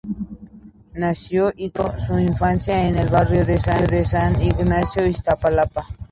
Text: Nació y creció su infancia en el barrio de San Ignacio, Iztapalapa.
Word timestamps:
Nació 0.95 1.53
y 1.55 1.69
creció 1.69 1.99
su 1.99 2.17
infancia 2.17 2.87
en 2.89 2.97
el 2.97 3.09
barrio 3.09 3.45
de 3.45 3.59
San 3.59 4.41
Ignacio, 4.41 5.05
Iztapalapa. 5.05 5.85